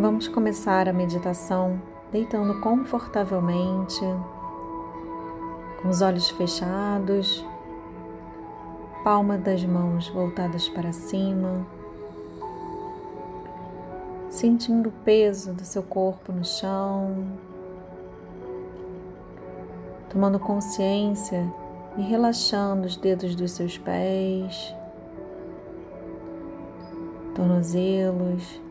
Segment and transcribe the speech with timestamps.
[0.00, 1.78] Vamos começar a meditação
[2.10, 4.00] deitando confortavelmente,
[5.82, 7.44] com os olhos fechados,
[9.04, 11.66] palma das mãos voltadas para cima,
[14.30, 17.38] sentindo o peso do seu corpo no chão,
[20.08, 21.46] tomando consciência
[21.98, 24.74] e relaxando os dedos dos seus pés,
[27.34, 28.62] tornozelos,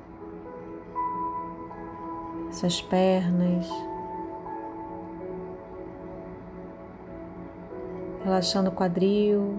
[2.52, 3.70] suas pernas,
[8.24, 9.58] relaxando o quadril,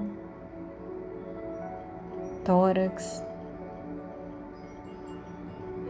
[2.44, 3.24] tórax,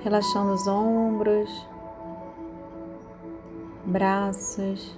[0.02, 1.66] relaxando os ombros,
[3.84, 4.96] braços,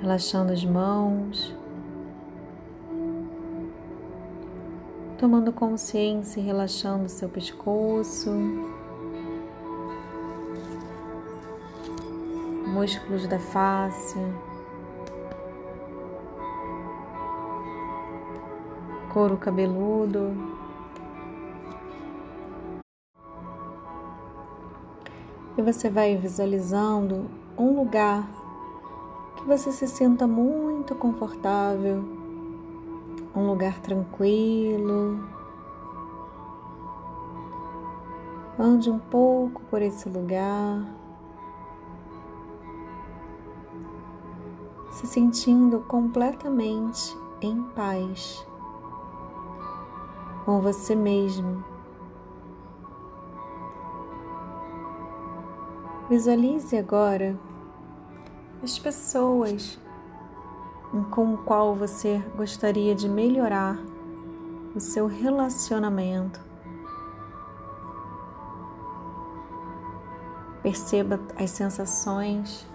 [0.00, 1.65] relaxando as mãos.
[5.18, 8.30] Tomando consciência e relaxando seu pescoço,
[12.66, 14.18] músculos da face,
[19.12, 20.36] couro cabeludo.
[25.56, 28.28] E você vai visualizando um lugar
[29.36, 32.15] que você se sinta muito confortável
[33.36, 35.20] um lugar tranquilo.
[38.58, 40.82] Ande um pouco por esse lugar,
[44.90, 48.46] se sentindo completamente em paz
[50.46, 51.62] com você mesmo.
[56.08, 57.38] Visualize agora
[58.62, 59.78] as pessoas
[61.04, 63.78] com o qual você gostaria de melhorar
[64.74, 66.40] o seu relacionamento.
[70.62, 72.66] Perceba as sensações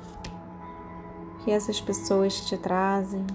[1.44, 3.26] que essas pessoas te trazem.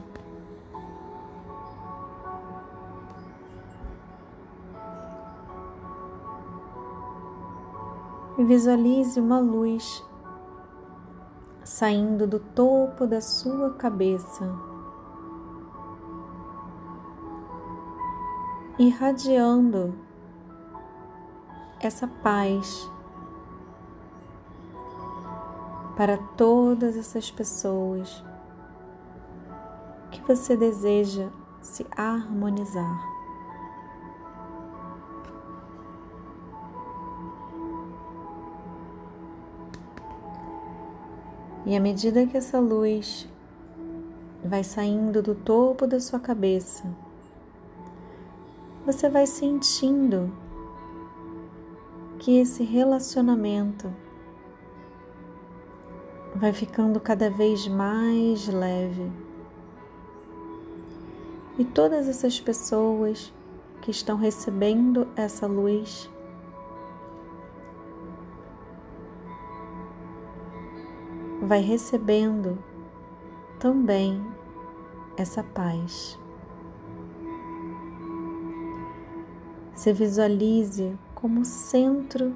[8.39, 10.05] E visualize uma luz
[11.67, 14.49] saindo do topo da sua cabeça,
[18.79, 19.95] irradiando
[21.81, 22.91] essa paz
[25.97, 28.23] para todas essas pessoas
[30.11, 31.29] que você deseja
[31.63, 33.17] se harmonizar.
[41.65, 43.29] E à medida que essa luz
[44.45, 46.85] vai saindo do topo da sua cabeça,
[48.87, 50.33] você vai sentindo
[52.21, 53.93] que esse relacionamento
[56.37, 59.11] vai ficando cada vez mais leve.
[61.59, 63.35] E todas essas pessoas
[63.83, 66.09] que estão recebendo essa luz
[71.43, 72.57] vai recebendo
[73.59, 74.25] também
[75.17, 76.17] essa paz.
[79.77, 82.35] Se visualize como centro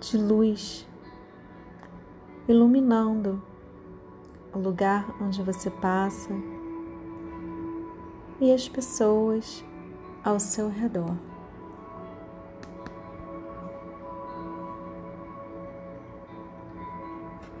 [0.00, 0.88] de luz,
[2.48, 3.42] iluminando
[4.54, 6.32] o lugar onde você passa
[8.40, 9.62] e as pessoas
[10.24, 11.14] ao seu redor.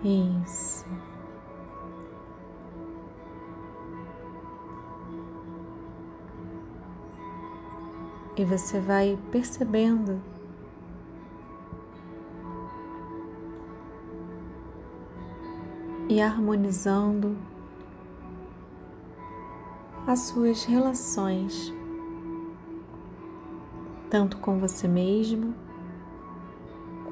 [0.02, 0.86] Isso.
[8.38, 10.22] E você vai percebendo
[16.08, 17.36] e harmonizando
[20.06, 21.74] as suas relações,
[24.08, 25.52] tanto com você mesmo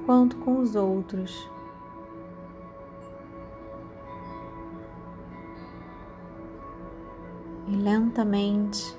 [0.06, 1.50] quanto com os outros.
[7.68, 8.96] e lentamente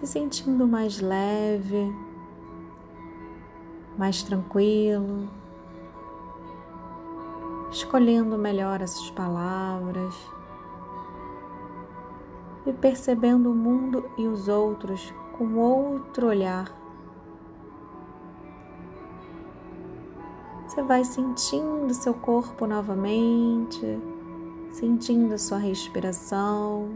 [0.00, 1.94] se sentindo mais leve,
[3.98, 5.28] mais tranquilo,
[7.70, 10.14] escolhendo melhor essas palavras
[12.64, 16.74] e percebendo o mundo e os outros com outro olhar.
[20.66, 23.98] Você vai sentindo seu corpo novamente,
[24.70, 26.88] sentindo sua respiração.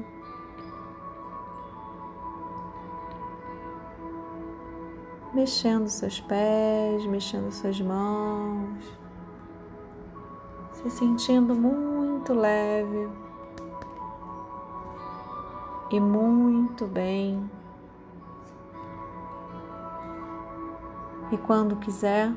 [5.35, 8.85] Mexendo seus pés, mexendo suas mãos,
[10.73, 13.09] se sentindo muito leve
[15.91, 17.51] e muito bem.
[21.33, 22.33] E quando quiser,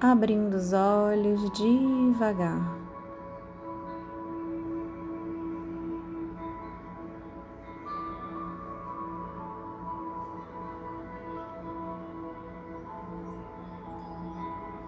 [0.00, 2.77] abrindo os olhos devagar.